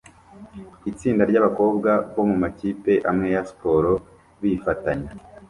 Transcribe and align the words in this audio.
itsinda 0.91 1.23
ryabakobwa 1.31 1.91
bo 2.13 2.23
mumakipe 2.29 2.93
amwe 3.09 3.27
ya 3.35 3.41
siporo 3.49 3.91
bifatanya 4.41 5.09